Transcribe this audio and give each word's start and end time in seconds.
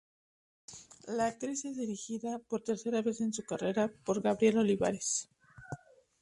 La 1.15 1.27
actriz 1.27 1.63
es 1.65 1.77
dirigida, 1.77 2.39
por 2.39 2.63
tercera 2.63 3.03
vez 3.03 3.21
en 3.21 3.31
su 3.33 3.43
carrera, 3.43 3.93
por 4.03 4.19
Gabriel 4.23 4.57
Olivares. 4.57 5.29